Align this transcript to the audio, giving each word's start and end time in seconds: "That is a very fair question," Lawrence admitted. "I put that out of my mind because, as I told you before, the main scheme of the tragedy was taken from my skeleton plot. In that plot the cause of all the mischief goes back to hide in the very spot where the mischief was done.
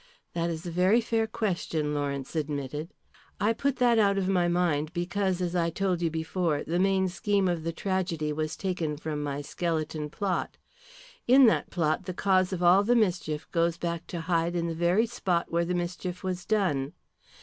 "That 0.33 0.49
is 0.49 0.65
a 0.65 0.71
very 0.71 0.99
fair 0.99 1.27
question," 1.27 1.93
Lawrence 1.93 2.35
admitted. 2.35 2.89
"I 3.39 3.53
put 3.53 3.75
that 3.75 3.99
out 3.99 4.17
of 4.17 4.27
my 4.27 4.47
mind 4.47 4.91
because, 4.93 5.41
as 5.41 5.55
I 5.55 5.69
told 5.69 6.01
you 6.01 6.09
before, 6.09 6.63
the 6.63 6.79
main 6.79 7.07
scheme 7.07 7.47
of 7.47 7.63
the 7.63 7.71
tragedy 7.71 8.33
was 8.33 8.57
taken 8.57 8.97
from 8.97 9.21
my 9.21 9.41
skeleton 9.43 10.09
plot. 10.09 10.57
In 11.27 11.45
that 11.45 11.69
plot 11.69 12.05
the 12.05 12.15
cause 12.15 12.51
of 12.51 12.63
all 12.63 12.83
the 12.83 12.95
mischief 12.95 13.47
goes 13.51 13.77
back 13.77 14.07
to 14.07 14.21
hide 14.21 14.55
in 14.55 14.65
the 14.65 14.73
very 14.73 15.05
spot 15.05 15.51
where 15.51 15.65
the 15.65 15.75
mischief 15.75 16.23
was 16.23 16.45
done. 16.47 16.93